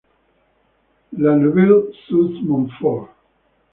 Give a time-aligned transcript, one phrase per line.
[1.13, 3.13] La Neuveville-sous-Montfort